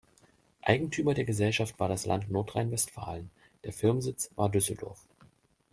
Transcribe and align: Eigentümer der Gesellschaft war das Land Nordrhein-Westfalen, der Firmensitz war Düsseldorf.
Eigentümer 0.63 1.13
der 1.13 1.25
Gesellschaft 1.25 1.79
war 1.79 1.87
das 1.87 2.07
Land 2.07 2.31
Nordrhein-Westfalen, 2.31 3.29
der 3.65 3.71
Firmensitz 3.71 4.31
war 4.35 4.49
Düsseldorf. 4.49 5.05